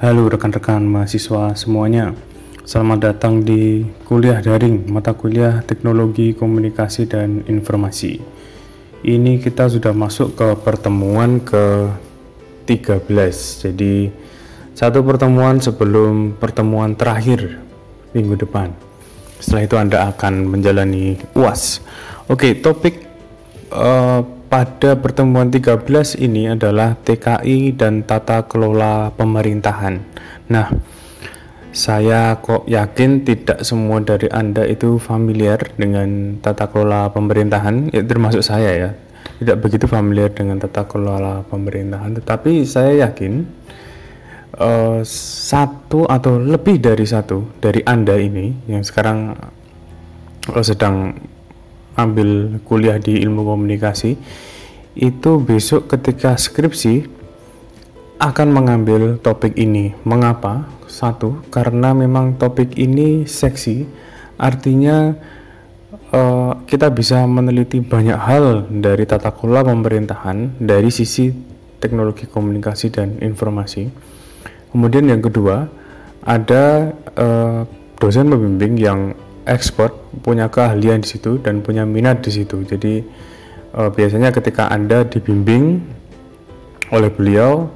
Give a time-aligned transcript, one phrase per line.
[0.00, 2.16] Halo rekan-rekan mahasiswa semuanya.
[2.64, 8.16] Selamat datang di kuliah daring mata kuliah Teknologi Komunikasi dan Informasi.
[9.04, 11.92] Ini kita sudah masuk ke pertemuan ke
[12.64, 13.04] 13.
[13.68, 14.08] Jadi
[14.72, 17.60] satu pertemuan sebelum pertemuan terakhir
[18.16, 18.72] minggu depan.
[19.36, 21.84] Setelah itu Anda akan menjalani UAS.
[22.24, 23.04] Oke, topik
[23.68, 25.86] uh, pada pertemuan 13
[26.18, 30.02] ini adalah TKI dan tata kelola pemerintahan.
[30.50, 30.66] Nah,
[31.70, 38.42] saya kok yakin tidak semua dari Anda itu familiar dengan tata kelola pemerintahan, ya termasuk
[38.42, 38.90] saya ya.
[39.38, 43.46] Tidak begitu familiar dengan tata kelola pemerintahan, tetapi saya yakin
[44.58, 45.00] uh,
[45.46, 49.38] satu atau lebih dari satu dari Anda ini yang sekarang
[50.50, 51.14] uh, sedang
[52.04, 54.16] ambil kuliah di ilmu komunikasi
[54.98, 57.06] itu besok ketika skripsi
[58.20, 59.96] akan mengambil topik ini.
[60.04, 60.68] Mengapa?
[60.90, 63.86] Satu, karena memang topik ini seksi,
[64.36, 65.14] artinya
[66.12, 71.30] uh, kita bisa meneliti banyak hal dari tata kelola pemerintahan dari sisi
[71.80, 73.88] teknologi komunikasi dan informasi.
[74.74, 75.70] Kemudian yang kedua,
[76.26, 77.64] ada uh,
[77.96, 79.00] dosen pembimbing yang
[79.50, 79.90] expert,
[80.22, 82.62] punya keahlian di situ dan punya minat di situ.
[82.62, 83.02] Jadi
[83.74, 85.82] uh, biasanya ketika Anda dibimbing
[86.94, 87.66] oleh beliau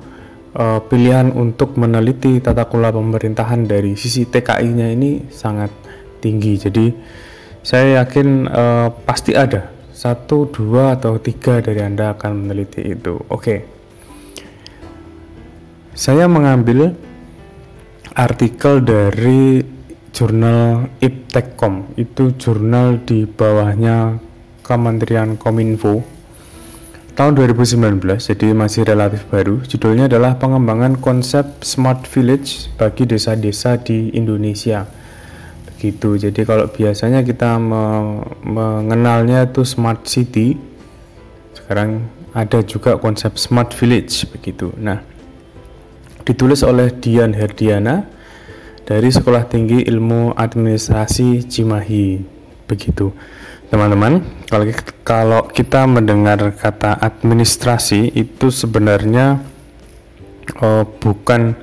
[0.55, 5.75] uh, pilihan untuk meneliti tata kelola pemerintahan dari sisi TKI-nya ini sangat
[6.23, 6.55] tinggi.
[6.57, 6.87] Jadi
[7.67, 13.15] saya yakin uh, pasti ada satu, dua atau tiga dari Anda akan meneliti itu.
[13.31, 13.59] Oke, okay.
[15.95, 16.95] saya mengambil
[18.15, 19.74] artikel dari
[20.15, 24.23] jurnal Iptekcom itu jurnal di bawahnya
[24.63, 26.07] Kementerian Kominfo.
[27.19, 34.15] Tahun 2019 jadi masih relatif baru judulnya adalah pengembangan konsep smart village bagi desa-desa di
[34.15, 34.87] Indonesia.
[35.75, 36.31] Begitu.
[36.31, 40.55] Jadi kalau biasanya kita me mengenalnya itu smart city
[41.59, 44.71] sekarang ada juga konsep smart village begitu.
[44.79, 45.03] Nah
[46.23, 48.14] ditulis oleh Dian Herdiana
[48.85, 52.21] dari Sekolah Tinggi Ilmu Administrasi Cimahi.
[52.69, 53.13] Begitu.
[53.73, 54.21] Teman-teman,
[55.03, 59.41] kalau kita mendengar kata administrasi itu sebenarnya
[60.61, 61.57] oh, bukan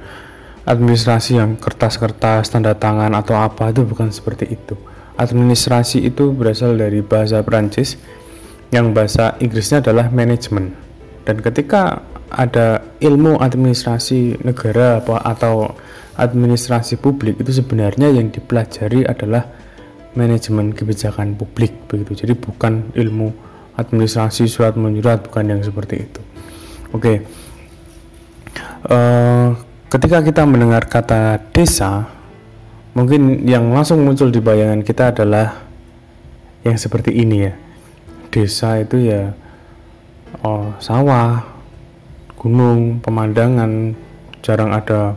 [0.66, 4.74] administrasi yang kertas-kertas, tanda tangan atau apa itu bukan seperti itu.
[5.16, 8.02] Administrasi itu berasal dari bahasa Prancis
[8.74, 10.74] yang bahasa Inggrisnya adalah manajemen.
[11.22, 12.02] Dan ketika
[12.34, 15.78] ada ilmu administrasi negara apa atau
[16.20, 19.48] administrasi publik itu sebenarnya yang dipelajari adalah
[20.16, 22.28] manajemen kebijakan publik begitu.
[22.28, 23.32] Jadi bukan ilmu
[23.80, 26.22] administrasi surat menyurat bukan yang seperti itu.
[26.92, 27.00] Oke.
[27.00, 27.18] Okay.
[28.82, 29.48] Uh, eh,
[29.88, 32.10] ketika kita mendengar kata desa,
[32.92, 35.64] mungkin yang langsung muncul di bayangan kita adalah
[36.68, 37.54] yang seperti ini ya.
[38.32, 39.36] Desa itu ya
[40.44, 41.44] oh, sawah,
[42.40, 43.94] gunung, pemandangan,
[44.42, 45.16] jarang ada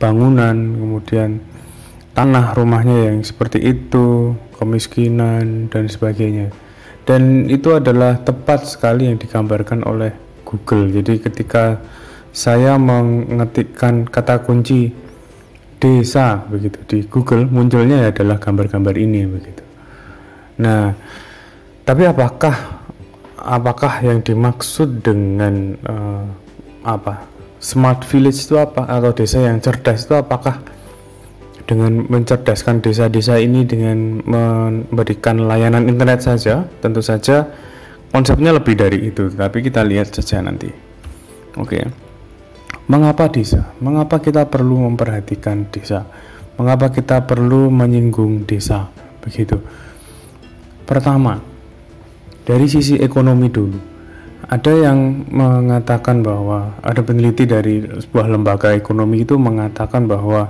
[0.00, 1.44] bangunan, kemudian
[2.16, 6.48] tanah rumahnya yang seperti itu, kemiskinan dan sebagainya.
[7.04, 10.16] Dan itu adalah tepat sekali yang digambarkan oleh
[10.48, 10.90] Google.
[10.90, 11.78] Jadi ketika
[12.32, 14.90] saya mengetikkan kata kunci
[15.80, 19.64] desa begitu di Google munculnya adalah gambar-gambar ini begitu.
[20.60, 20.92] Nah,
[21.88, 22.84] tapi apakah
[23.40, 26.24] apakah yang dimaksud dengan uh,
[26.84, 27.29] apa
[27.60, 28.88] smart village itu apa?
[28.88, 30.64] Atau desa yang cerdas itu apakah
[31.68, 36.66] dengan mencerdaskan desa-desa ini dengan memberikan layanan internet saja?
[36.80, 37.46] Tentu saja
[38.10, 40.72] konsepnya lebih dari itu tapi kita lihat saja nanti.
[41.60, 41.84] Oke.
[42.90, 43.70] Mengapa desa?
[43.78, 46.02] Mengapa kita perlu memperhatikan desa?
[46.58, 48.90] Mengapa kita perlu menyinggung desa?
[49.22, 49.62] Begitu.
[50.88, 51.38] Pertama
[52.42, 53.89] dari sisi ekonomi dulu
[54.48, 60.48] ada yang mengatakan bahwa ada peneliti dari sebuah lembaga ekonomi itu mengatakan bahwa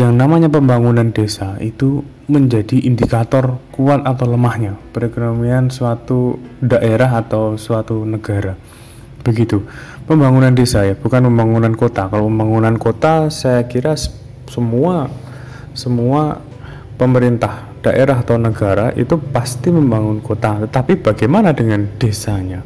[0.00, 8.02] yang namanya pembangunan desa itu menjadi indikator kuat atau lemahnya perekonomian suatu daerah atau suatu
[8.08, 8.56] negara.
[9.22, 9.62] Begitu.
[10.08, 12.10] Pembangunan desa ya, bukan pembangunan kota.
[12.10, 13.94] Kalau pembangunan kota saya kira
[14.50, 15.06] semua
[15.76, 16.42] semua
[16.98, 22.62] pemerintah daerah atau negara itu pasti membangun kota, tetapi bagaimana dengan desanya?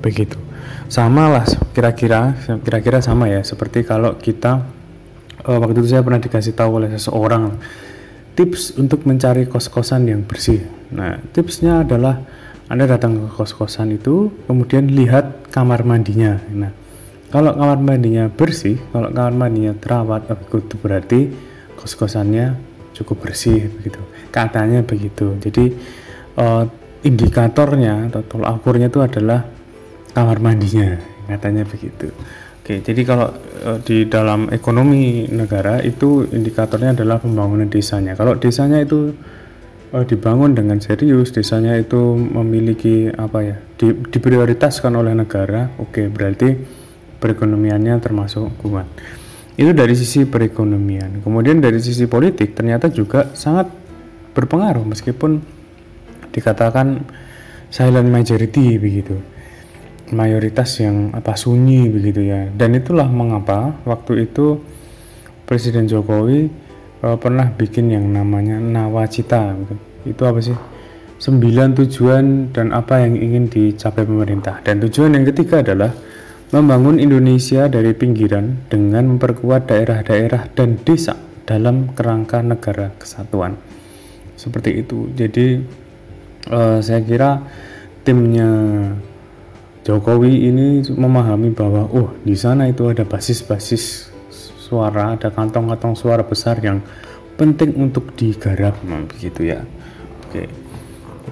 [0.00, 0.38] Begitu.
[0.88, 1.44] Sama lah
[1.76, 2.34] kira-kira
[2.64, 3.44] kira-kira sama ya.
[3.44, 4.64] Seperti kalau kita
[5.44, 7.58] uh, waktu itu saya pernah dikasih tahu oleh seseorang
[8.38, 10.62] tips untuk mencari kos-kosan yang bersih.
[10.94, 12.22] Nah tipsnya adalah
[12.68, 16.38] anda datang ke kos-kosan itu kemudian lihat kamar mandinya.
[16.54, 16.72] Nah
[17.28, 21.20] kalau kamar mandinya bersih kalau kamar mandinya terawat itu berarti
[21.76, 22.56] kos-kosannya
[22.96, 24.00] cukup bersih begitu.
[24.32, 25.36] Katanya begitu.
[25.42, 25.74] Jadi
[26.38, 26.64] uh,
[27.02, 29.46] indikatornya atau tolak ukurnya itu adalah
[30.12, 32.12] kamar mandinya katanya begitu.
[32.62, 33.32] Oke jadi kalau
[33.64, 38.12] uh, di dalam ekonomi negara itu indikatornya adalah pembangunan desanya.
[38.16, 39.16] Kalau desanya itu
[39.92, 46.48] uh, dibangun dengan serius desanya itu memiliki apa ya di, diprioritaskan oleh negara oke berarti
[47.18, 48.86] perekonomiannya termasuk kuat.
[49.58, 51.18] Itu dari sisi perekonomian.
[51.24, 53.66] Kemudian dari sisi politik ternyata juga sangat
[54.38, 55.42] berpengaruh meskipun
[56.30, 57.02] dikatakan
[57.74, 59.18] silent majority begitu
[60.12, 64.60] mayoritas yang apa sunyi begitu ya dan itulah mengapa waktu itu
[65.48, 66.48] Presiden Jokowi
[67.04, 69.74] uh, pernah bikin yang namanya nawacita gitu.
[70.08, 70.56] itu apa sih
[71.18, 75.90] sembilan tujuan dan apa yang ingin dicapai pemerintah dan tujuan yang ketiga adalah
[76.48, 81.12] membangun Indonesia dari pinggiran dengan memperkuat daerah-daerah dan desa
[81.44, 83.56] dalam kerangka negara kesatuan.
[84.36, 85.12] Seperti itu.
[85.12, 85.60] Jadi
[86.48, 87.44] uh, saya kira
[88.04, 88.48] timnya
[89.88, 94.12] Jokowi ini memahami bahwa oh di sana itu ada basis-basis
[94.60, 96.84] suara, ada kantong-kantong suara besar yang
[97.40, 99.64] penting untuk digarap begitu ya.
[100.28, 100.44] Oke.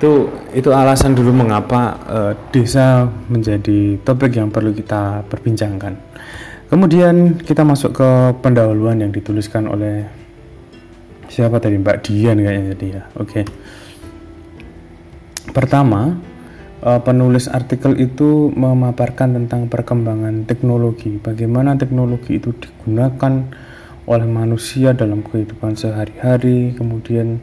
[0.00, 5.92] Itu itu alasan dulu mengapa uh, desa menjadi topik yang perlu kita perbincangkan.
[6.72, 8.10] Kemudian kita masuk ke
[8.40, 10.08] pendahuluan yang dituliskan oleh
[11.28, 13.02] siapa tadi Mbak Dian kayaknya jadi ya.
[13.20, 13.44] Oke.
[15.52, 16.16] Pertama,
[16.82, 23.48] uh, penulis artikel itu memaparkan tentang perkembangan teknologi, bagaimana teknologi itu digunakan
[24.06, 27.42] oleh manusia dalam kehidupan sehari-hari, kemudian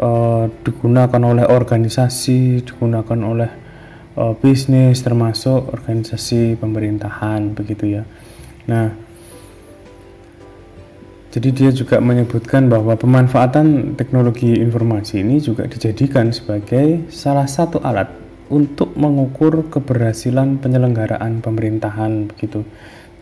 [0.00, 3.50] uh, digunakan oleh organisasi, digunakan oleh
[4.16, 8.02] uh, bisnis termasuk organisasi pemerintahan begitu ya.
[8.70, 8.94] Nah,
[11.32, 18.21] jadi dia juga menyebutkan bahwa pemanfaatan teknologi informasi ini juga dijadikan sebagai salah satu alat
[18.52, 22.68] untuk mengukur keberhasilan penyelenggaraan pemerintahan begitu.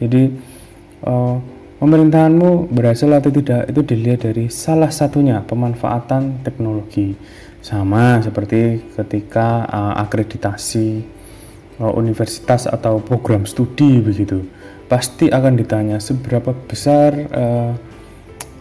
[0.03, 0.35] Jadi
[1.07, 1.39] uh,
[1.79, 7.15] pemerintahanmu berhasil atau tidak itu dilihat dari salah satunya pemanfaatan teknologi.
[7.63, 11.07] Sama seperti ketika uh, akreditasi
[11.79, 14.43] uh, universitas atau program studi begitu.
[14.91, 17.73] Pasti akan ditanya seberapa besar uh,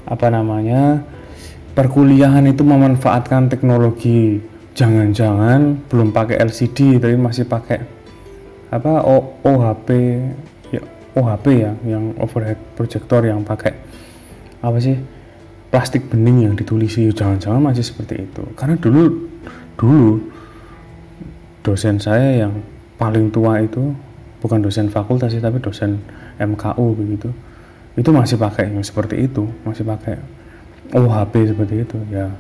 [0.06, 1.02] apa namanya
[1.74, 4.42] perkuliahan itu memanfaatkan teknologi
[4.80, 7.84] jangan-jangan belum pakai LCD tapi masih pakai
[8.72, 9.04] apa
[9.44, 9.90] OHP
[11.20, 13.76] OHP ya yang overhead projector yang pakai
[14.64, 14.96] apa sih
[15.70, 17.10] plastik bening yang ditulisi.
[17.10, 18.44] Jangan-jangan masih seperti itu.
[18.58, 19.30] Karena dulu
[19.76, 20.12] dulu
[21.64, 22.54] dosen saya yang
[23.00, 23.96] paling tua itu
[24.40, 26.00] bukan dosen fakultas sih tapi dosen
[26.40, 27.32] MKU begitu
[27.96, 30.20] itu masih pakai yang seperti itu masih pakai
[30.96, 32.32] OHP seperti itu ya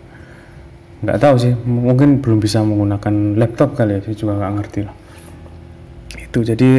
[0.99, 4.95] nggak tahu sih mungkin belum bisa menggunakan laptop kali ya saya juga nggak ngerti lah
[6.19, 6.71] itu jadi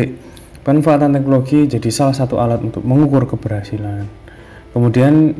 [0.60, 4.04] Pemanfaatan teknologi jadi salah satu alat untuk mengukur keberhasilan.
[4.76, 5.32] Kemudian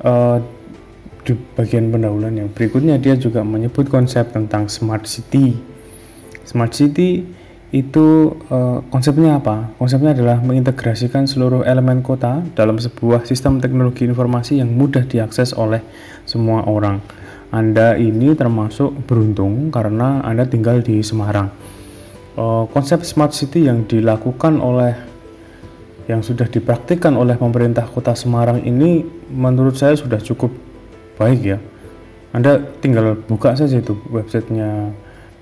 [0.00, 0.40] uh,
[1.20, 5.60] di bagian pendahuluan yang berikutnya dia juga menyebut konsep tentang smart city.
[6.48, 7.28] Smart city
[7.68, 9.76] itu uh, konsepnya apa?
[9.76, 15.84] Konsepnya adalah mengintegrasikan seluruh elemen kota dalam sebuah sistem teknologi informasi yang mudah diakses oleh
[16.24, 17.04] semua orang.
[17.50, 21.50] Anda ini termasuk beruntung karena Anda tinggal di Semarang.
[22.38, 24.94] Uh, konsep smart city yang dilakukan oleh
[26.06, 30.50] yang sudah dipraktikkan oleh pemerintah kota Semarang ini menurut saya sudah cukup
[31.18, 31.58] baik ya.
[32.30, 34.94] Anda tinggal buka saja itu websitenya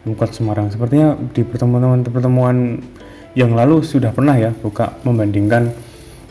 [0.05, 0.73] Pemkot Semarang.
[0.73, 2.81] Sepertinya di pertemuan-pertemuan
[3.37, 5.69] yang lalu sudah pernah ya buka membandingkan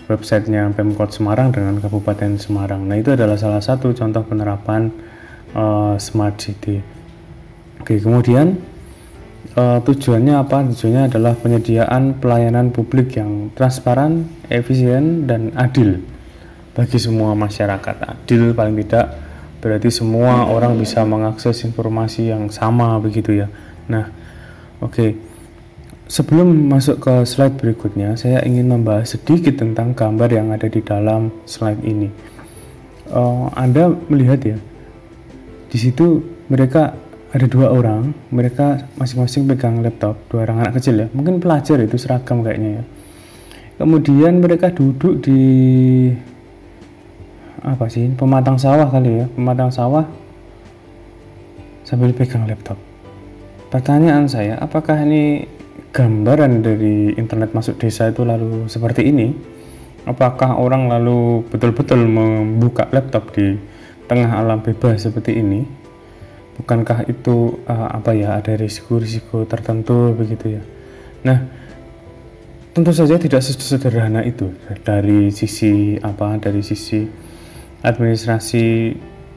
[0.10, 2.90] websitenya Pemkot Semarang dengan Kabupaten Semarang.
[2.90, 4.90] Nah itu adalah salah satu contoh penerapan
[5.56, 6.82] uh, smart city
[7.80, 8.58] oke kemudian
[9.58, 10.62] uh, tujuannya apa?
[10.70, 16.06] Tujuannya adalah penyediaan pelayanan publik yang transparan, efisien, dan adil
[16.78, 17.96] bagi semua masyarakat.
[18.06, 19.18] Adil paling tidak
[19.58, 23.48] berarti semua orang bisa mengakses informasi yang sama begitu ya.
[23.90, 24.14] Nah,
[24.80, 24.94] oke.
[24.94, 25.12] Okay.
[26.08, 31.36] Sebelum masuk ke slide berikutnya, saya ingin membahas sedikit tentang gambar yang ada di dalam
[31.44, 32.08] slide ini.
[33.12, 34.56] Uh, anda melihat ya,
[35.68, 36.96] di situ mereka
[37.28, 41.08] ada dua orang mereka masing-masing pegang laptop dua orang anak kecil ya.
[41.12, 42.84] Mungkin pelajar itu seragam kayaknya ya.
[43.78, 45.42] Kemudian mereka duduk di
[47.62, 49.26] apa sih pematang sawah kali ya.
[49.28, 50.08] Pematang sawah
[51.84, 52.80] sambil pegang laptop.
[53.68, 55.44] Pertanyaan saya apakah ini
[55.92, 59.36] gambaran dari internet masuk desa itu lalu seperti ini?
[60.08, 63.60] Apakah orang lalu betul-betul membuka laptop di
[64.08, 65.68] tengah alam bebas seperti ini
[66.58, 70.64] bukankah itu uh, apa ya ada risiko-risiko tertentu begitu ya?
[71.22, 71.40] Nah
[72.74, 74.50] tentu saja tidak sederhana itu.
[74.82, 77.06] Dari sisi apa dari sisi
[77.86, 78.66] administrasi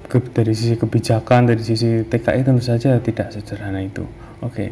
[0.08, 4.04] ke, dari sisi kebijakan dari sisi TKI tentu saja tidak sederhana itu.
[4.40, 4.54] Oke.
[4.56, 4.70] Okay.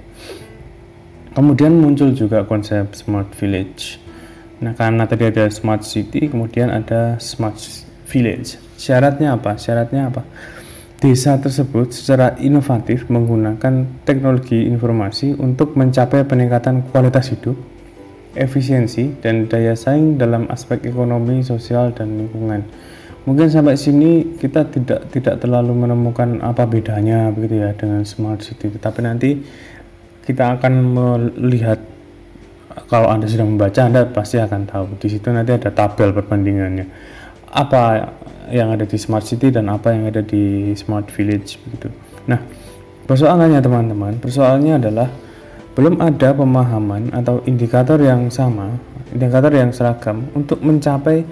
[1.28, 4.00] kemudian muncul juga konsep smart village.
[4.58, 7.60] Nah karena tadi ada smart city kemudian ada smart
[8.08, 8.56] village.
[8.80, 9.60] Syaratnya apa?
[9.60, 10.24] Syaratnya apa?
[10.98, 17.54] Desa tersebut secara inovatif menggunakan teknologi informasi untuk mencapai peningkatan kualitas hidup
[18.34, 22.66] efisiensi dan daya saing dalam aspek ekonomi sosial dan lingkungan.
[23.30, 28.72] Mungkin sampai sini kita tidak tidak terlalu menemukan apa bedanya begitu ya dengan smart city.
[28.72, 29.38] Tetapi nanti
[30.26, 31.78] kita akan melihat.
[32.78, 34.86] Kalau anda sudah membaca anda pasti akan tahu.
[35.02, 37.17] Di situ nanti ada tabel perbandingannya
[37.52, 38.12] apa
[38.48, 41.92] yang ada di smart city dan apa yang ada di smart village begitu.
[42.28, 42.40] Nah
[43.08, 45.08] persoalannya teman-teman persoalannya adalah
[45.76, 48.74] belum ada pemahaman atau indikator yang sama
[49.14, 51.24] indikator yang seragam untuk mencapai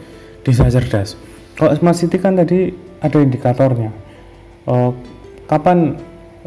[0.44, 1.18] desa cerdas.
[1.56, 3.92] Kalau smart city kan tadi ada indikatornya.
[4.66, 4.90] Uh,
[5.46, 5.94] kapan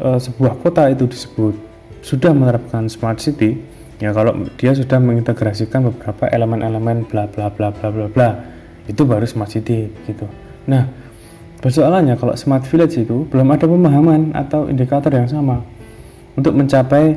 [0.00, 1.54] uh, sebuah kota itu disebut
[2.00, 3.60] sudah menerapkan smart city
[4.00, 8.30] ya kalau dia sudah mengintegrasikan beberapa elemen-elemen bla bla bla bla bla bla
[8.90, 10.26] itu baru smart city gitu
[10.66, 10.90] nah
[11.62, 15.62] persoalannya kalau smart village itu belum ada pemahaman atau indikator yang sama
[16.34, 17.14] untuk mencapai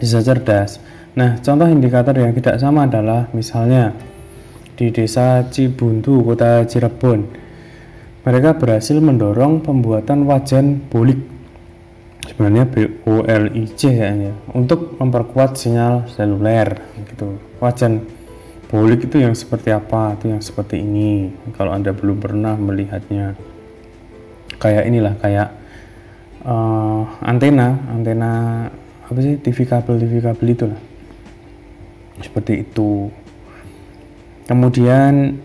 [0.00, 0.80] desa cerdas
[1.12, 3.92] nah contoh indikator yang tidak sama adalah misalnya
[4.78, 7.26] di desa Cibuntu, kota Cirebon.
[8.22, 11.18] Mereka berhasil mendorong pembuatan wajan bolik,
[12.30, 16.78] sebenarnya BOLIC kayaknya, untuk memperkuat sinyal seluler
[17.10, 17.42] gitu.
[17.58, 18.06] Wajan
[18.68, 20.16] bolik itu yang seperti apa?
[20.20, 21.32] Itu yang seperti ini.
[21.56, 23.34] Kalau Anda belum pernah melihatnya.
[24.58, 25.48] Kayak inilah, kayak
[26.44, 28.32] uh, antena, antena
[29.06, 29.38] apa sih?
[29.38, 30.80] TV kabel, TV kabel itu lah.
[32.18, 33.08] Seperti itu
[34.48, 35.36] kemudian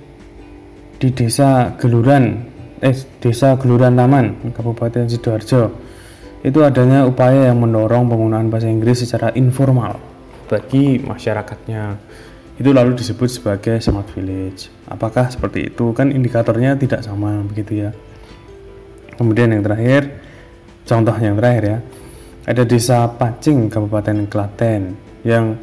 [0.98, 2.39] di desa Geluran
[2.80, 5.75] eh desa Geluran Taman Kabupaten Sidoarjo
[6.44, 10.00] itu adanya upaya yang mendorong penggunaan bahasa Inggris secara informal
[10.48, 12.00] bagi masyarakatnya
[12.57, 17.91] itu lalu disebut sebagai smart village apakah seperti itu kan indikatornya tidak sama begitu ya
[19.17, 20.22] kemudian yang terakhir
[20.86, 21.77] contoh yang terakhir ya
[22.43, 25.55] ada desa Pacing Kabupaten Klaten yang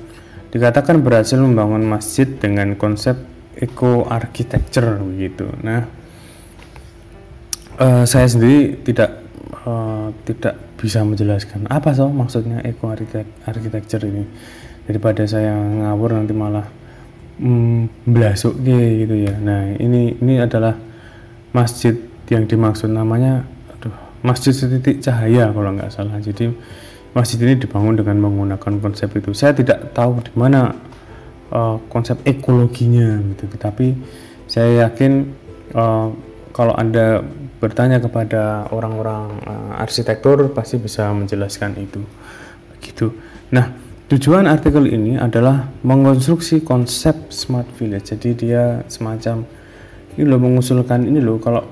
[0.50, 3.14] dikatakan berhasil membangun masjid dengan konsep
[3.54, 5.46] eco architecture begitu.
[5.60, 5.84] Nah,
[7.76, 9.20] uh, saya sendiri tidak
[9.68, 12.88] uh, tidak bisa menjelaskan apa so maksudnya eco
[13.44, 14.24] architecture ini.
[14.88, 16.66] Daripada saya ngawur nanti malah
[18.04, 19.34] belasuk gitu ya.
[19.40, 20.76] Nah, ini ini adalah
[21.56, 21.96] masjid
[22.28, 26.20] yang dimaksud namanya aduh, Masjid Setitik Cahaya kalau nggak salah.
[26.20, 26.52] Jadi
[27.10, 29.32] masjid ini dibangun dengan menggunakan konsep itu.
[29.34, 30.90] Saya tidak tahu di mana
[31.50, 33.94] uh, konsep ekologinya gitu tapi
[34.46, 35.30] saya yakin
[35.74, 36.08] uh,
[36.54, 37.22] kalau anda
[37.60, 42.00] bertanya kepada orang-orang uh, arsitektur pasti bisa menjelaskan itu
[42.74, 43.12] begitu
[43.52, 43.70] nah
[44.10, 49.46] tujuan artikel ini adalah mengonstruksi konsep smart village jadi dia semacam
[50.18, 51.62] ini loh mengusulkan ini loh kalau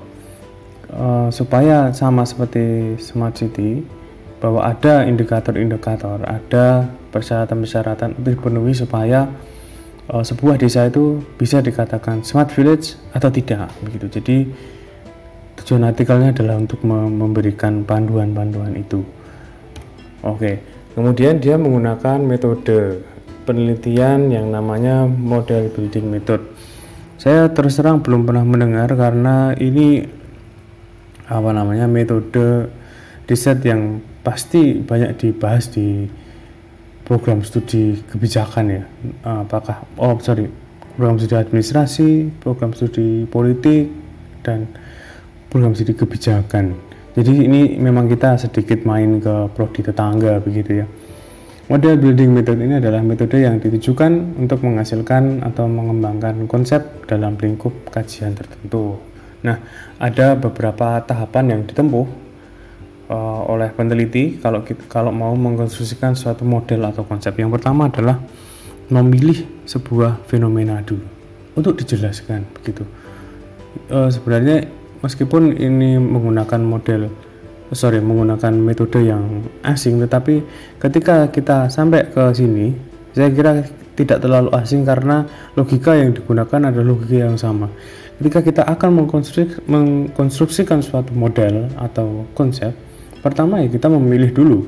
[0.93, 3.83] uh, supaya sama seperti smart city
[4.39, 9.27] bahwa ada indikator-indikator, ada persyaratan-persyaratan untuk dipenuhi supaya
[10.07, 14.07] uh, sebuah desa itu bisa dikatakan smart village atau tidak begitu.
[14.07, 14.37] Jadi
[15.59, 19.03] tujuan artikelnya adalah untuk memberikan panduan-panduan itu.
[20.23, 20.63] Oke,
[20.99, 23.07] kemudian dia menggunakan metode
[23.47, 26.43] penelitian yang namanya model building method.
[27.15, 30.03] Saya terus terang belum pernah mendengar karena ini
[31.31, 32.67] apa namanya metode
[33.31, 36.03] riset yang pasti banyak dibahas di
[37.07, 38.83] program studi kebijakan ya
[39.23, 40.51] apakah oh sorry
[40.97, 42.09] program studi administrasi
[42.41, 43.87] program studi politik
[44.41, 44.67] dan
[45.53, 50.85] program studi kebijakan jadi ini memang kita sedikit main ke prodi tetangga begitu ya
[51.69, 57.71] model building method ini adalah metode yang ditujukan untuk menghasilkan atau mengembangkan konsep dalam lingkup
[57.93, 58.97] kajian tertentu
[59.39, 59.61] nah
[59.97, 62.29] ada beberapa tahapan yang ditempuh
[63.09, 67.33] uh, oleh peneliti kalau kalau mau mengkonstruksikan suatu model atau konsep.
[67.35, 68.21] Yang pertama adalah
[68.89, 71.05] memilih sebuah fenomena dulu
[71.57, 72.85] untuk dijelaskan begitu.
[73.89, 74.69] Uh, sebenarnya
[75.01, 77.11] meskipun ini menggunakan model
[77.71, 80.41] sorry menggunakan metode yang asing tetapi
[80.81, 83.65] ketika kita sampai ke sini Saya kira
[83.97, 85.25] tidak terlalu asing karena
[85.57, 87.67] logika yang digunakan adalah logika yang sama.
[88.15, 92.71] Ketika kita akan mengkonstruksi, mengkonstruksikan suatu model atau konsep,
[93.19, 94.59] pertama ya kita memilih dulu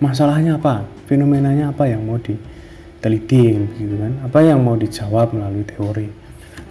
[0.00, 6.08] masalahnya apa, fenomenanya apa yang mau diteliti gitu kan, apa yang mau dijawab melalui teori.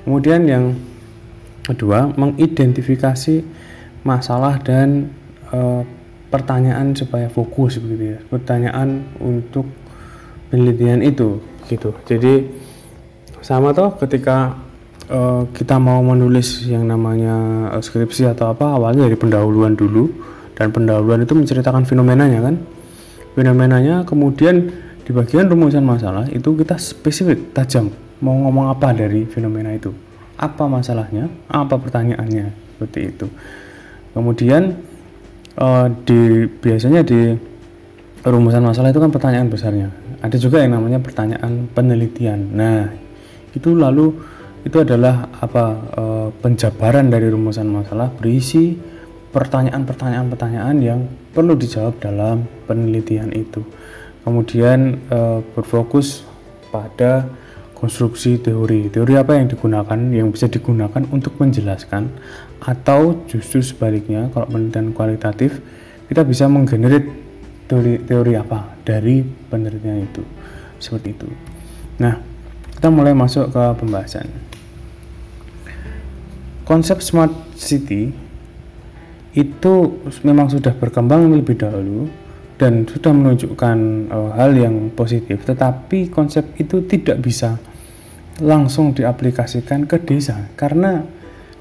[0.02, 0.64] Kemudian yang
[1.68, 3.44] kedua, mengidentifikasi
[4.08, 5.12] masalah dan
[5.52, 5.84] e,
[6.32, 8.20] pertanyaan supaya fokus begitu ya.
[8.32, 9.68] Pertanyaan untuk
[10.52, 11.92] penelitian itu gitu.
[12.08, 12.48] Jadi
[13.44, 14.56] sama toh ketika
[15.12, 20.12] uh, kita mau menulis yang namanya uh, skripsi atau apa awalnya dari pendahuluan dulu
[20.56, 22.56] dan pendahuluan itu menceritakan fenomenanya kan.
[23.38, 24.72] Fenomenanya kemudian
[25.08, 29.94] di bagian rumusan masalah itu kita spesifik tajam mau ngomong apa dari fenomena itu
[30.38, 33.28] apa masalahnya apa pertanyaannya seperti itu
[34.14, 34.78] kemudian
[35.58, 37.34] uh, di biasanya di
[38.26, 39.90] rumusan masalah itu kan pertanyaan besarnya
[40.22, 42.50] ada juga yang namanya pertanyaan penelitian.
[42.54, 42.90] Nah,
[43.54, 44.18] itu lalu
[44.66, 46.04] itu adalah apa e,
[46.42, 48.76] penjabaran dari rumusan masalah berisi
[49.32, 53.62] pertanyaan-pertanyaan-pertanyaan yang perlu dijawab dalam penelitian itu.
[54.26, 55.20] Kemudian e,
[55.54, 56.26] berfokus
[56.74, 57.30] pada
[57.78, 58.90] konstruksi teori.
[58.90, 62.10] Teori apa yang digunakan yang bisa digunakan untuk menjelaskan?
[62.58, 65.62] Atau justru sebaliknya kalau penelitian kualitatif
[66.10, 67.06] kita bisa menggenerate
[67.70, 70.26] teori teori apa dari penelitian itu?
[70.82, 71.30] Seperti itu.
[72.02, 72.18] Nah
[72.74, 74.26] kita mulai masuk ke pembahasan.
[76.66, 78.12] Konsep smart city
[79.38, 79.74] itu
[80.26, 82.10] memang sudah berkembang lebih dahulu
[82.58, 83.78] dan sudah menunjukkan
[84.10, 87.62] uh, hal yang positif tetapi konsep itu tidak bisa
[88.42, 91.06] langsung diaplikasikan ke desa karena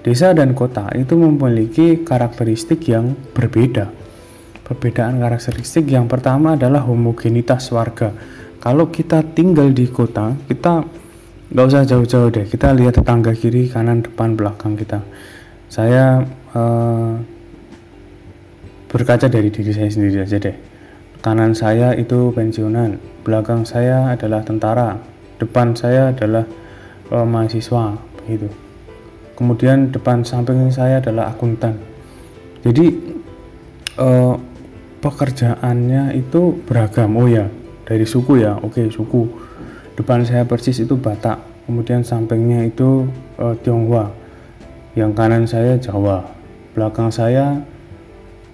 [0.01, 4.07] desa dan kota itu memiliki karakteristik yang berbeda
[4.67, 8.11] Perbedaan karakteristik yang pertama adalah homogenitas warga.
[8.59, 10.83] Kalau kita tinggal di kota, kita
[11.55, 12.51] nggak usah jauh-jauh deh.
[12.51, 15.07] Kita lihat tetangga kiri, kanan, depan, belakang kita.
[15.71, 16.19] Saya
[16.51, 17.15] uh,
[18.91, 20.66] berkaca dari diri saya sendiri aja deh.
[21.27, 24.95] Kanan saya itu pensiunan, belakang saya adalah tentara,
[25.43, 26.47] depan saya adalah
[27.11, 28.47] uh, mahasiswa, begitu.
[29.35, 31.83] Kemudian depan samping saya adalah akuntan.
[32.63, 32.95] Jadi
[33.99, 34.39] uh,
[35.03, 37.47] pekerjaannya itu beragam oh ya
[37.87, 39.29] dari suku ya oke suku
[39.95, 43.07] depan saya persis itu Batak kemudian sampingnya itu
[43.39, 44.11] uh, Tionghoa
[44.99, 46.25] yang kanan saya Jawa
[46.73, 47.61] belakang saya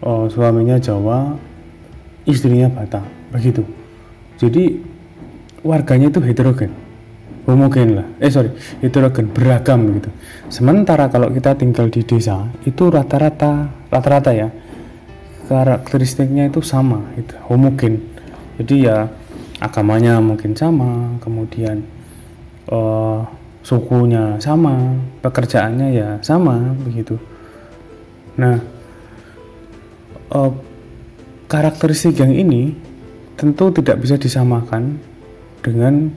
[0.04, 1.38] uh, suaminya Jawa
[2.28, 3.04] istrinya Batak
[3.34, 3.62] begitu.
[4.38, 4.78] Jadi
[5.62, 6.72] warganya itu heterogen
[7.46, 8.06] homogen lah.
[8.22, 8.50] Eh sorry
[8.82, 10.10] heterogen beragam gitu.
[10.50, 14.48] Sementara kalau kita tinggal di desa itu rata-rata rata-rata ya
[15.50, 17.98] karakteristiknya itu sama itu homogen.
[18.62, 19.10] Jadi ya
[19.58, 21.82] agamanya mungkin sama kemudian
[22.70, 23.26] uh,
[23.62, 27.18] sukunya sama pekerjaannya ya sama begitu.
[28.38, 28.58] Nah
[30.34, 30.52] uh,
[31.52, 32.72] karakteristik yang ini
[33.36, 34.96] tentu tidak bisa disamakan
[35.60, 36.08] dengan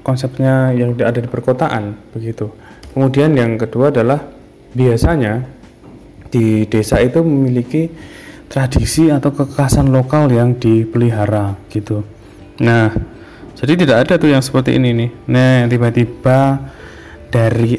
[0.00, 2.48] konsepnya yang ada di perkotaan begitu
[2.96, 4.24] kemudian yang kedua adalah
[4.72, 5.44] biasanya
[6.30, 7.90] di desa itu memiliki
[8.50, 12.02] tradisi atau kekhasan lokal yang dipelihara gitu.
[12.62, 12.90] Nah,
[13.54, 15.10] jadi tidak ada tuh yang seperti ini nih.
[15.30, 16.70] Nah, tiba-tiba
[17.30, 17.78] dari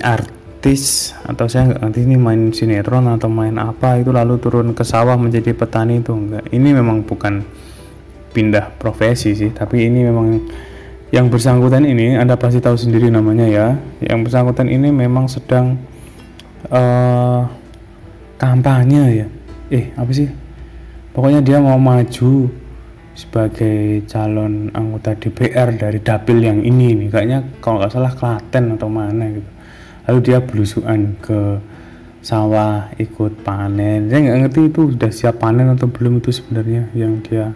[0.61, 4.85] artis atau saya nggak ngerti ini main sinetron atau main apa itu lalu turun ke
[4.85, 6.45] sawah menjadi petani itu enggak.
[6.53, 7.41] Ini memang bukan
[8.29, 10.37] pindah profesi sih, tapi ini memang
[11.09, 13.73] yang bersangkutan ini Anda pasti tahu sendiri namanya ya.
[14.05, 15.81] Yang bersangkutan ini memang sedang
[16.69, 17.49] uh,
[18.37, 19.27] kampanye ya.
[19.73, 20.29] Eh, apa sih?
[21.11, 22.47] pokoknya dia mau maju
[23.11, 28.87] sebagai calon anggota DPR dari dapil yang ini nih kayaknya kalau nggak salah Klaten atau
[28.87, 29.49] mana gitu
[30.07, 31.61] lalu dia belusuan ke
[32.21, 34.07] sawah ikut panen.
[34.07, 37.51] Saya nggak ngerti itu sudah siap panen atau belum itu sebenarnya yang dia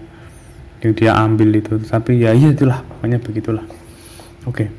[0.81, 1.77] yang dia ambil itu.
[1.81, 3.65] Tapi ya iya itulah pokoknya begitulah.
[4.49, 4.69] Oke.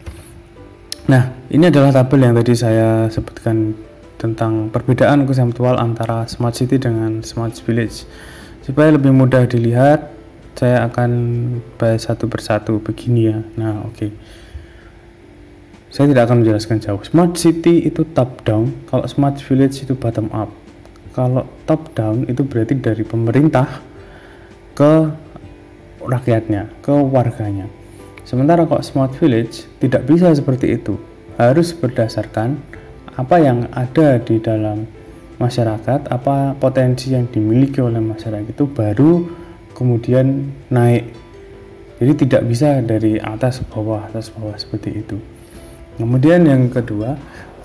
[1.07, 3.79] Nah ini adalah tabel yang tadi saya sebutkan
[4.19, 8.05] tentang perbedaan konseptual antara smart city dengan smart village.
[8.67, 10.11] Supaya lebih mudah dilihat
[10.59, 11.11] saya akan
[11.79, 13.39] bahas satu persatu begini ya.
[13.55, 13.95] Nah oke.
[13.95, 14.11] okay.
[15.97, 17.01] Saya tidak akan menjelaskan jauh.
[17.09, 20.53] Smart city itu top down kalau smart village itu bottom up.
[21.17, 23.81] Kalau top down itu berarti dari pemerintah
[24.77, 25.09] ke
[26.05, 27.65] rakyatnya ke warganya.
[28.29, 31.01] Sementara kalau smart village tidak bisa seperti itu.
[31.41, 32.61] Harus berdasarkan
[33.17, 34.85] apa yang ada di dalam
[35.41, 39.25] masyarakat apa potensi yang dimiliki oleh masyarakat itu baru
[39.73, 41.09] kemudian naik.
[41.97, 45.36] Jadi tidak bisa dari atas bawah atas bawah seperti itu
[45.97, 47.17] kemudian yang kedua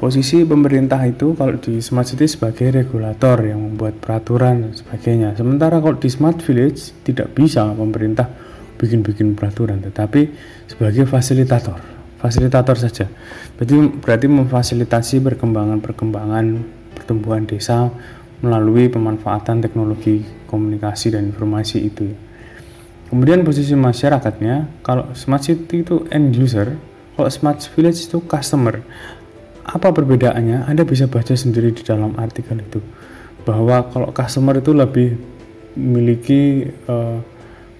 [0.01, 5.37] posisi pemerintah itu kalau di smart city sebagai regulator yang membuat peraturan dan sebagainya.
[5.37, 8.25] Sementara kalau di smart village tidak bisa pemerintah
[8.81, 10.33] bikin-bikin peraturan tetapi
[10.65, 11.77] sebagai fasilitator
[12.21, 13.05] fasilitator saja.
[13.57, 16.45] Berarti berarti memfasilitasi perkembangan-perkembangan
[16.93, 17.89] pertumbuhan desa
[18.45, 22.09] melalui pemanfaatan teknologi komunikasi dan informasi itu.
[23.09, 26.79] Kemudian posisi masyarakatnya, kalau smart city itu end user,
[27.15, 28.81] kalau smart village itu customer.
[29.61, 30.67] Apa perbedaannya?
[30.67, 32.81] Anda bisa baca sendiri di dalam artikel itu
[33.45, 35.17] bahwa kalau customer itu lebih
[35.77, 37.21] memiliki uh,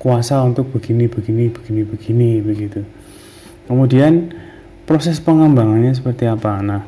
[0.02, 2.82] kuasa untuk begini, begini, begini, begini, begitu.
[3.70, 4.34] Kemudian
[4.90, 6.58] proses pengembangannya seperti apa?
[6.66, 6.82] Nah,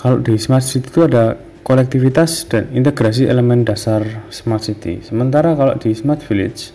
[0.00, 5.02] kalau di smart city itu ada kolektivitas dan integrasi elemen dasar smart city.
[5.02, 6.70] Sementara kalau di smart village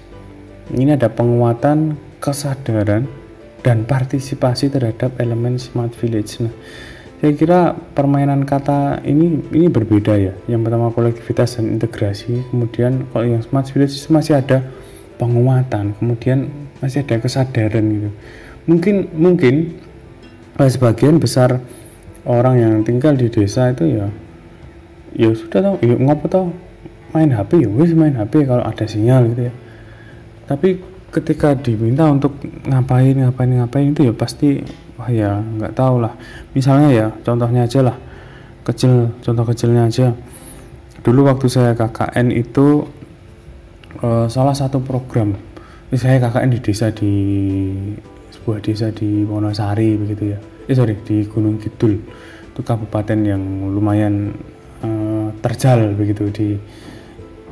[0.72, 3.21] ini ada penguatan kesadaran
[3.62, 6.42] dan partisipasi terhadap elemen smart village.
[6.42, 6.54] Nah,
[7.22, 7.60] saya kira
[7.94, 10.34] permainan kata ini ini berbeda ya.
[10.50, 14.66] Yang pertama kolektivitas dan integrasi, kemudian kalau yang smart village masih ada
[15.22, 16.50] penguatan, kemudian
[16.82, 18.10] masih ada kesadaran gitu.
[18.66, 19.78] Mungkin mungkin
[20.58, 21.62] sebagian besar
[22.26, 24.08] orang yang tinggal di desa itu ya
[25.12, 26.46] ya sudah tau, ya ngopo tau
[27.12, 29.54] main HP ya wis main HP kalau ada sinyal gitu ya
[30.48, 30.80] tapi
[31.12, 34.64] ketika diminta untuk ngapain ngapain ngapain itu ya pasti
[34.96, 36.16] wah ya nggak tahu lah.
[36.56, 37.98] Misalnya ya contohnya aja lah
[38.64, 40.16] kecil contoh kecilnya aja.
[41.02, 42.88] Dulu waktu saya KKN itu
[44.06, 45.36] uh, salah satu program
[45.92, 47.14] saya KKN di desa di
[48.32, 50.40] sebuah desa di Wonosari begitu ya.
[50.66, 52.00] Eh sorry di Gunung Kidul.
[52.52, 54.32] Itu kabupaten yang lumayan
[54.86, 56.48] uh, terjal begitu di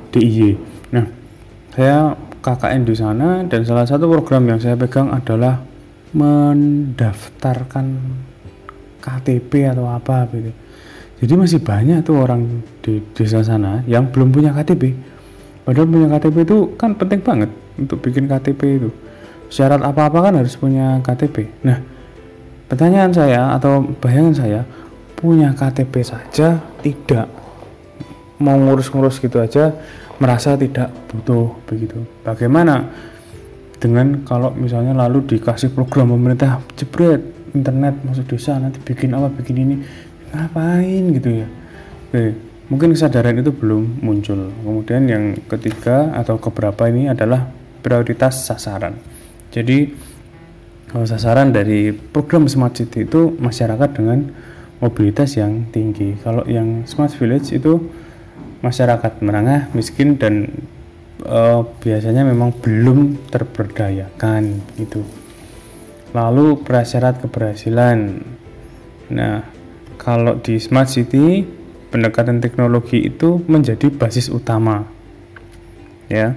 [0.09, 0.57] DIY
[0.89, 1.05] nah
[1.73, 5.59] saya KKN di sana dan salah satu program yang saya pegang adalah
[6.15, 7.85] mendaftarkan
[8.99, 10.51] KTP atau apa gitu.
[11.19, 14.95] Jadi masih banyak tuh orang di desa sana yang belum punya KTP.
[15.67, 18.89] Padahal punya KTP itu kan penting banget untuk bikin KTP itu.
[19.51, 21.51] Syarat apa-apa kan harus punya KTP.
[21.67, 21.83] Nah,
[22.71, 24.61] pertanyaan saya atau bayangan saya,
[25.19, 27.27] punya KTP saja tidak
[28.39, 29.75] mau ngurus-ngurus gitu aja
[30.19, 32.03] merasa tidak butuh begitu.
[32.21, 32.91] Bagaimana
[33.79, 37.23] dengan kalau misalnya lalu dikasih program pemerintah jebret
[37.55, 39.75] internet masuk desa nanti bikin apa bikin ini
[40.35, 41.47] ngapain gitu ya.
[42.11, 42.35] Oke,
[42.69, 44.51] mungkin kesadaran itu belum muncul.
[44.51, 48.99] Kemudian yang ketiga atau keberapa ini adalah prioritas sasaran.
[49.49, 49.89] Jadi
[50.89, 54.29] kalau sasaran dari program Smart City itu masyarakat dengan
[54.83, 56.17] mobilitas yang tinggi.
[56.21, 57.77] Kalau yang Smart Village itu
[58.59, 60.51] masyarakat menengah miskin dan
[61.23, 65.03] uh, biasanya memang belum terberdayakan gitu.
[66.11, 68.23] Lalu prasyarat keberhasilan.
[69.13, 69.45] Nah
[69.99, 71.43] kalau di smart city
[71.89, 74.85] pendekatan teknologi itu menjadi basis utama
[76.09, 76.35] ya.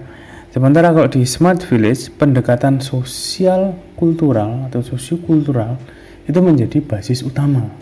[0.53, 5.81] Sementara kalau di smart village pendekatan sosial kultural atau sosiokultural
[6.29, 7.73] itu menjadi basis utama.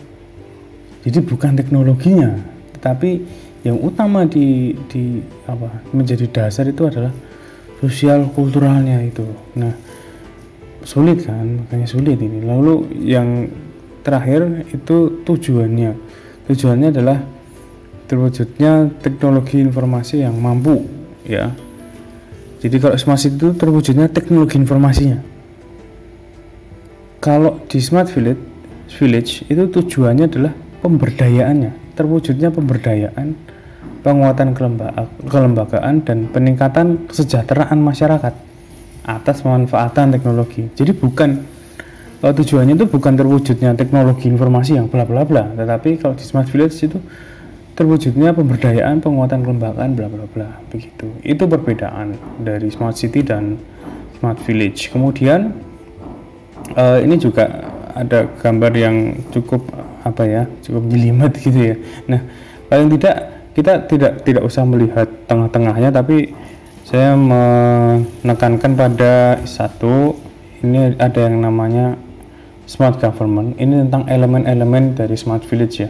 [1.03, 2.39] Jadi bukan teknologinya
[2.79, 3.27] tetapi
[3.61, 7.13] yang utama di di apa menjadi dasar itu adalah
[7.77, 9.25] sosial kulturalnya itu.
[9.57, 9.73] Nah
[10.81, 11.65] sulit kan?
[11.65, 12.41] Makanya sulit ini.
[12.41, 13.49] Lalu yang
[14.01, 15.93] terakhir itu tujuannya.
[16.49, 17.21] Tujuannya adalah
[18.09, 20.83] terwujudnya teknologi informasi yang mampu
[21.23, 21.53] ya.
[22.61, 25.21] Jadi kalau smart city itu terwujudnya teknologi informasinya.
[27.21, 28.41] Kalau di smart village
[28.97, 33.37] village itu tujuannya adalah pemberdayaannya terwujudnya pemberdayaan
[34.01, 34.57] penguatan
[35.29, 38.33] kelembagaan dan peningkatan kesejahteraan masyarakat
[39.05, 40.69] atas pemanfaatan teknologi.
[40.73, 41.29] Jadi bukan
[42.21, 46.49] kalau tujuannya itu bukan terwujudnya teknologi informasi yang bla bla bla, tetapi kalau di smart
[46.53, 47.01] village itu
[47.73, 51.09] terwujudnya pemberdayaan, penguatan kelembagaan bla bla bla begitu.
[51.25, 53.57] Itu perbedaan dari smart city dan
[54.21, 54.93] smart village.
[54.93, 55.49] Kemudian
[56.77, 57.49] uh, ini juga
[57.97, 59.65] ada gambar yang cukup
[60.01, 61.75] apa ya, cukup jelimet gitu ya.
[62.09, 62.21] Nah,
[62.67, 63.15] paling tidak
[63.51, 66.31] kita tidak tidak usah melihat tengah-tengahnya tapi
[66.87, 70.15] saya menekankan pada satu
[70.61, 71.95] ini ada yang namanya
[72.69, 73.57] smart government.
[73.57, 75.89] Ini tentang elemen-elemen dari smart village ya.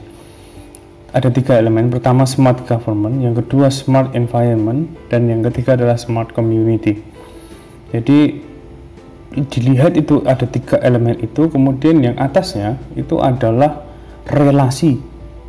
[1.11, 1.91] Ada tiga elemen.
[1.91, 3.19] Pertama smart government.
[3.19, 4.87] Yang kedua smart environment.
[5.11, 7.03] Dan yang ketiga adalah smart community.
[7.91, 8.39] Jadi
[9.35, 11.51] dilihat itu ada tiga elemen itu.
[11.51, 13.90] Kemudian yang atasnya itu adalah
[14.27, 14.99] relasi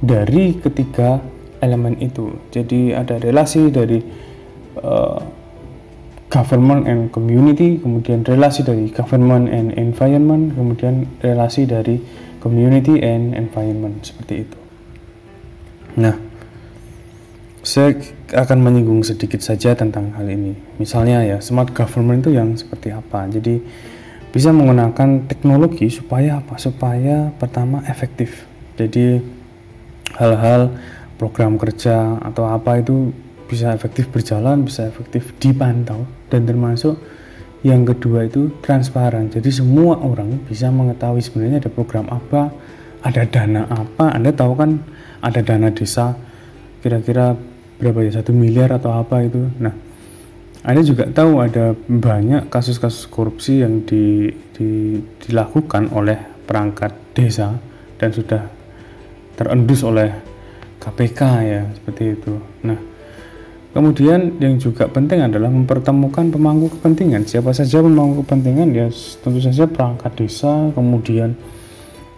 [0.00, 1.20] dari ketiga
[1.62, 2.34] elemen itu.
[2.50, 4.02] Jadi ada relasi dari
[4.82, 5.20] uh,
[6.32, 12.00] government and community, kemudian relasi dari government and environment, kemudian relasi dari
[12.40, 14.58] community and environment seperti itu.
[16.00, 16.16] Nah,
[17.62, 17.94] saya
[18.32, 20.56] akan menyinggung sedikit saja tentang hal ini.
[20.80, 23.28] Misalnya ya, smart government itu yang seperti apa?
[23.28, 23.60] Jadi
[24.32, 26.56] bisa menggunakan teknologi supaya apa?
[26.56, 28.48] Supaya pertama efektif.
[28.76, 29.20] Jadi
[30.16, 30.72] hal-hal
[31.16, 33.12] program kerja atau apa itu
[33.46, 36.96] bisa efektif berjalan, bisa efektif dipantau dan termasuk
[37.62, 39.28] yang kedua itu transparan.
[39.28, 42.50] Jadi semua orang bisa mengetahui sebenarnya ada program apa,
[43.04, 44.10] ada dana apa.
[44.16, 44.82] Anda tahu kan
[45.22, 46.18] ada dana desa
[46.82, 47.38] kira-kira
[47.78, 49.72] berapa ya satu miliar atau apa itu nah
[50.62, 56.14] anda juga tahu ada banyak kasus-kasus korupsi yang di, di, dilakukan oleh
[56.46, 57.58] perangkat desa
[57.98, 58.46] dan sudah
[59.38, 60.12] terendus oleh
[60.82, 62.34] KPK ya seperti itu.
[62.66, 62.78] Nah
[63.72, 67.24] kemudian yang juga penting adalah mempertemukan pemangku kepentingan.
[67.24, 71.38] Siapa saja pemangku kepentingan ya tentu saja perangkat desa kemudian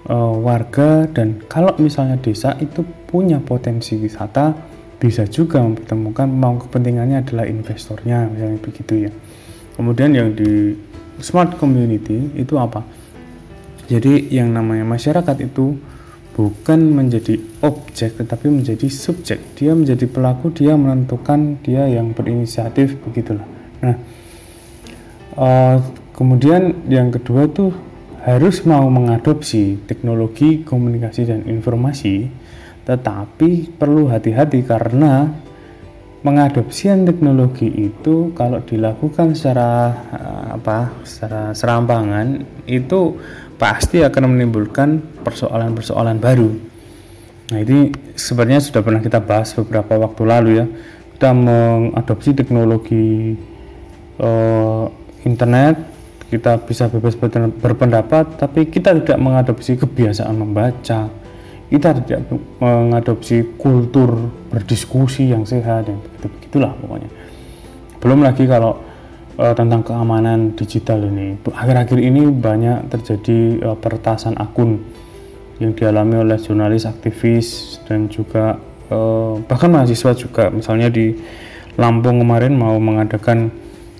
[0.08, 4.56] uh, warga dan kalau misalnya desa itu punya potensi wisata
[4.98, 9.12] bisa juga mempertemukan mau kepentingannya adalah investornya misalnya begitu ya.
[9.74, 10.72] Kemudian yang di
[11.20, 12.80] smart community itu apa?
[13.84, 15.76] Jadi yang namanya masyarakat itu
[16.34, 19.54] bukan menjadi objek tetapi menjadi subjek.
[19.54, 23.46] Dia menjadi pelaku dia menentukan dia yang berinisiatif begitulah.
[23.80, 23.96] Nah
[25.38, 25.78] uh,
[26.14, 27.70] kemudian yang kedua tuh
[28.24, 32.26] harus mau mengadopsi teknologi komunikasi dan informasi
[32.84, 35.28] tetapi perlu hati-hati karena
[36.24, 43.12] pengadopsian teknologi itu kalau dilakukan secara eh, apa secara serampangan itu
[43.64, 46.52] pasti akan menimbulkan persoalan-persoalan baru.
[47.48, 50.66] Nah ini sebenarnya sudah pernah kita bahas beberapa waktu lalu ya.
[51.16, 53.32] Kita mengadopsi teknologi
[54.20, 54.84] uh,
[55.24, 55.80] internet
[56.28, 57.16] kita bisa bebas
[57.56, 61.08] berpendapat tapi kita tidak mengadopsi kebiasaan membaca.
[61.72, 62.28] Kita tidak
[62.60, 67.10] mengadopsi kultur berdiskusi yang sehat dan begitu begitulah pokoknya.
[68.04, 68.76] Belum lagi kalau
[69.38, 71.38] uh, tentang keamanan digital ini.
[71.44, 73.38] Akhir-akhir ini banyak terjadi
[73.72, 74.82] uh, peretasan akun
[75.62, 78.58] yang dialami oleh jurnalis aktivis dan juga
[78.90, 80.50] uh, bahkan mahasiswa juga.
[80.50, 81.14] Misalnya di
[81.74, 83.50] Lampung kemarin mau mengadakan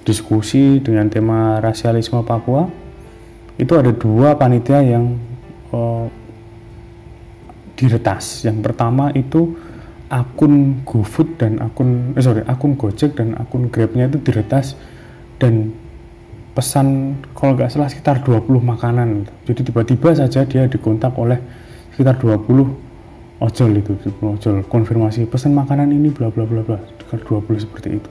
[0.06, 2.70] diskusi dengan tema rasialisme Papua.
[3.58, 5.18] Itu ada dua panitia yang
[5.74, 6.06] uh,
[7.74, 8.46] diretas.
[8.46, 9.58] Yang pertama itu
[10.06, 14.78] akun GoFood dan akun eh, sorry akun Gojek dan akun Grabnya itu diretas
[15.44, 15.76] dan
[16.57, 19.28] pesan kalau nggak salah sekitar 20 makanan.
[19.44, 21.37] Jadi tiba-tiba saja dia dikontak oleh
[21.92, 22.48] sekitar 20
[23.44, 23.92] ojol itu
[24.24, 24.64] ojol.
[24.64, 26.80] Konfirmasi pesan makanan ini bla bla bla bla.
[26.96, 28.11] Sekitar 20 seperti itu.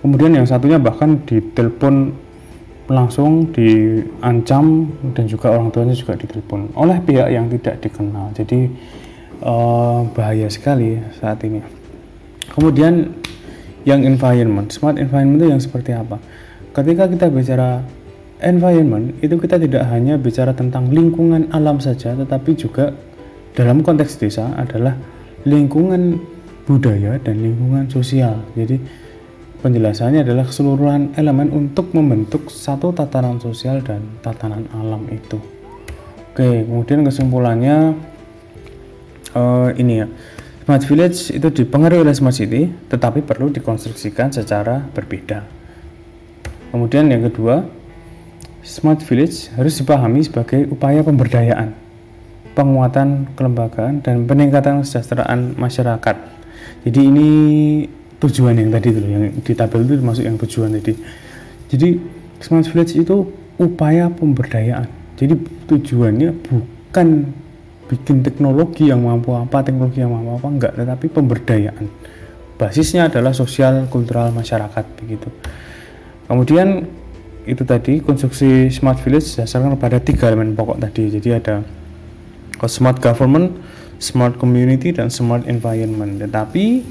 [0.00, 2.24] Kemudian yang satunya bahkan ditelepon
[2.88, 8.32] langsung diancam dan juga orang tuanya juga ditelepon oleh pihak yang tidak dikenal.
[8.32, 8.72] Jadi
[9.44, 11.60] uh, bahaya sekali saat ini.
[12.48, 13.12] Kemudian
[13.86, 16.18] yang environment smart environment itu yang seperti apa
[16.76, 17.80] ketika kita bicara
[18.44, 22.92] environment itu kita tidak hanya bicara tentang lingkungan alam saja tetapi juga
[23.56, 24.92] dalam konteks desa adalah
[25.48, 26.20] lingkungan
[26.68, 28.76] budaya dan lingkungan sosial jadi
[29.66, 35.42] Penjelasannya adalah keseluruhan elemen untuk membentuk satu tatanan sosial dan tatanan alam itu.
[36.30, 37.96] Oke, kemudian kesimpulannya
[39.34, 40.06] uh, ini ya.
[40.62, 45.42] Smart Village itu dipengaruhi oleh Smart City, tetapi perlu dikonstruksikan secara berbeda.
[46.76, 47.64] Kemudian yang kedua,
[48.60, 51.72] Smart Village harus dipahami sebagai upaya pemberdayaan,
[52.52, 56.16] penguatan kelembagaan, dan peningkatan kesejahteraan masyarakat.
[56.84, 57.28] Jadi ini
[58.20, 60.92] tujuan yang tadi itu yang di tabel itu termasuk yang tujuan tadi.
[61.72, 61.88] Jadi
[62.44, 63.24] smart village itu
[63.56, 65.16] upaya pemberdayaan.
[65.16, 65.32] Jadi
[65.72, 67.08] tujuannya bukan
[67.88, 71.88] bikin teknologi yang mampu apa teknologi yang mampu apa enggak tetapi pemberdayaan.
[72.60, 75.32] Basisnya adalah sosial kultural masyarakat begitu
[76.26, 76.86] kemudian
[77.46, 81.62] itu tadi konstruksi smart village dasarkan pada tiga elemen pokok tadi jadi ada
[82.66, 83.54] smart government
[84.02, 86.82] smart community dan smart environment tetapi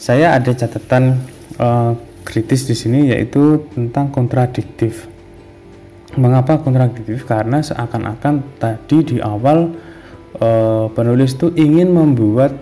[0.00, 1.20] saya ada catatan
[1.60, 1.92] uh,
[2.24, 5.04] kritis di sini yaitu tentang kontradiktif.
[6.16, 7.28] Mengapa kontradiktif?
[7.28, 9.76] Karena seakan-akan tadi di awal
[10.40, 12.56] uh, penulis itu ingin membuat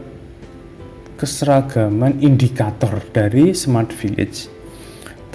[1.14, 4.50] keseragaman indikator dari smart village.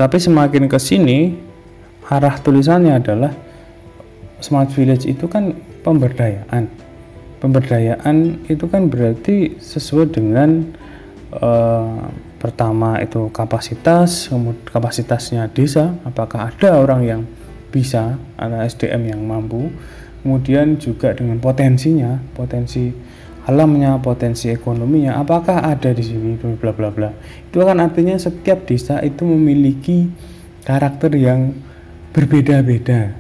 [0.04, 1.32] Tapi semakin ke sini
[2.12, 3.32] arah tulisannya adalah
[4.44, 6.68] smart village itu kan pemberdayaan.
[7.40, 10.76] Pemberdayaan itu kan berarti sesuai dengan
[11.40, 14.28] uh, pertama itu kapasitas
[14.68, 17.22] kapasitasnya desa apakah ada orang yang
[17.72, 19.72] bisa ada SDM yang mampu
[20.20, 22.92] kemudian juga dengan potensinya potensi
[23.44, 27.10] alamnya potensi ekonominya apakah ada di sini bla bla bla
[27.50, 30.08] itu kan artinya setiap desa itu memiliki
[30.64, 31.52] karakter yang
[32.16, 33.16] berbeda-beda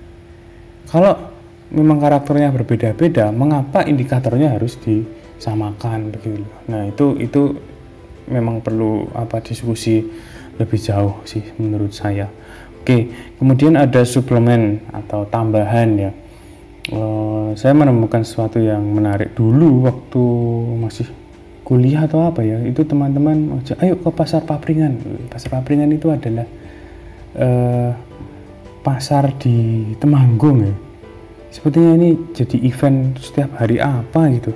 [0.87, 1.31] kalau
[1.73, 7.57] memang karakternya berbeda-beda mengapa indikatornya harus disamakan begitu nah itu itu
[8.29, 10.07] memang perlu apa diskusi
[10.57, 12.29] lebih jauh sih menurut saya.
[12.83, 13.09] Oke,
[13.39, 16.11] kemudian ada suplemen atau tambahan ya.
[16.91, 20.23] Uh, saya menemukan sesuatu yang menarik dulu waktu
[20.83, 21.07] masih
[21.63, 22.59] kuliah atau apa ya.
[22.59, 24.99] Itu teman-teman ayo ke pasar papringan.
[25.31, 26.43] Pasar papringan itu adalah
[27.39, 27.91] uh,
[28.83, 30.75] pasar di Temanggung ya.
[31.55, 34.51] Sepertinya ini jadi event setiap hari apa gitu.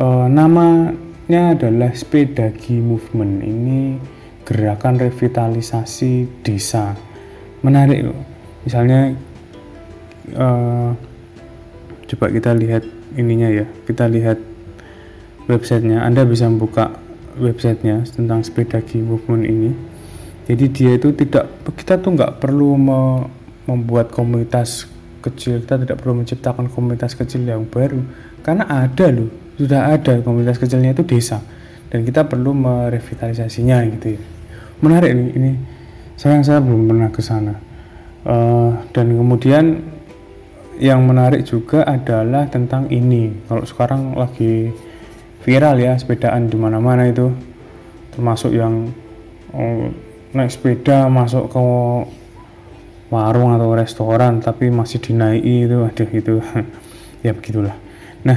[0.00, 0.96] Uh, nama
[1.28, 3.44] nya adalah Sepedagi Movement.
[3.44, 3.78] Ini
[4.48, 6.96] gerakan revitalisasi desa.
[7.60, 8.32] Menarik
[8.64, 9.12] Misalnya
[10.40, 10.96] uh,
[12.14, 12.86] coba kita lihat
[13.18, 13.66] ininya ya.
[13.84, 14.38] Kita lihat
[15.50, 16.06] websitenya.
[16.06, 16.94] Anda bisa membuka
[17.36, 19.70] websitenya tentang Sepedagi Movement ini.
[20.46, 23.26] Jadi dia itu tidak kita tuh nggak perlu me,
[23.66, 24.86] membuat komunitas
[25.20, 25.60] kecil.
[25.64, 28.00] Kita tidak perlu menciptakan komunitas kecil yang baru
[28.44, 31.40] karena ada loh sudah ada komunitas kecilnya itu desa
[31.88, 34.20] dan kita perlu merevitalisasinya gitu ya
[34.84, 35.50] menarik ini ini
[36.20, 37.56] sayang saya belum pernah ke sana
[38.28, 39.80] uh, dan kemudian
[40.78, 43.30] yang menarik juga adalah tentang ini.
[43.46, 44.74] Kalau sekarang lagi
[45.46, 47.30] viral ya sepedaan di mana-mana itu.
[48.14, 48.90] Termasuk yang
[49.54, 49.90] oh,
[50.34, 51.62] naik sepeda masuk ke
[53.10, 56.36] warung atau restoran tapi masih dinaiki itu aduh itu.
[57.24, 57.72] Ya begitulah.
[58.28, 58.36] Nah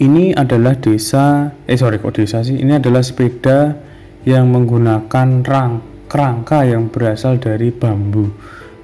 [0.00, 2.56] ini adalah desa eh sorry kok desa sih?
[2.56, 3.76] Ini adalah sepeda
[4.24, 8.32] yang menggunakan rang kerangka yang berasal dari bambu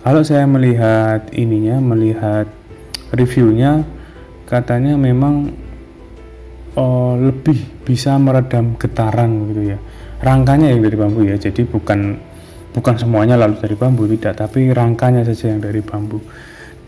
[0.01, 2.49] kalau saya melihat ininya melihat
[3.13, 3.85] reviewnya
[4.49, 5.53] katanya memang
[6.75, 9.79] oh, lebih bisa meredam getaran gitu ya.
[10.21, 12.17] Rangkanya yang dari bambu ya jadi bukan
[12.71, 16.21] bukan semuanya lalu dari bambu tidak tapi rangkanya saja yang dari bambu.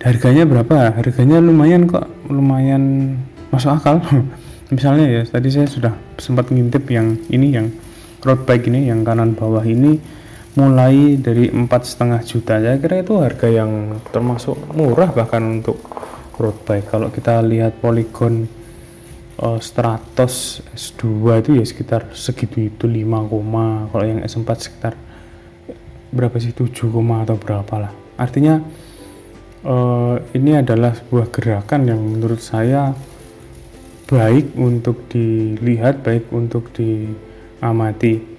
[0.03, 0.99] Harganya berapa?
[0.99, 3.15] Harganya lumayan kok lumayan
[3.55, 4.03] masuk akal.
[4.75, 7.69] Misalnya ya tadi saya sudah sempat ngintip yang ini yang
[8.25, 10.01] road bike ini yang kanan bawah ini
[10.53, 12.61] mulai dari empat setengah juta.
[12.61, 15.81] Saya kira itu harga yang termasuk murah bahkan untuk
[16.37, 16.93] road bike.
[16.93, 18.45] Kalau kita lihat Polygon
[19.41, 21.05] uh, Stratos S2
[21.41, 24.95] itu ya sekitar segitu itu 5, kalau yang S4 sekitar
[26.13, 26.69] berapa sih 7,
[27.25, 27.93] atau berapa lah.
[28.21, 28.61] Artinya
[29.65, 32.93] uh, ini adalah sebuah gerakan yang menurut saya
[34.05, 38.32] baik untuk dilihat, baik untuk diamati.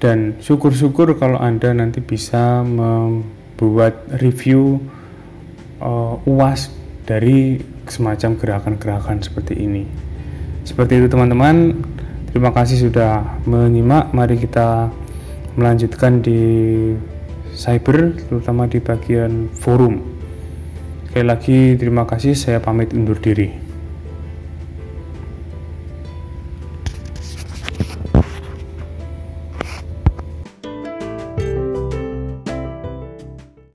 [0.00, 4.80] Dan syukur-syukur kalau Anda nanti bisa membuat review
[5.84, 6.72] uh, UAS
[7.04, 9.84] dari semacam gerakan-gerakan seperti ini.
[10.64, 11.76] Seperti itu teman-teman.
[12.32, 14.16] Terima kasih sudah menyimak.
[14.16, 14.88] Mari kita
[15.60, 16.40] melanjutkan di
[17.52, 20.00] cyber terutama di bagian forum.
[21.10, 23.69] Sekali lagi terima kasih saya pamit undur diri.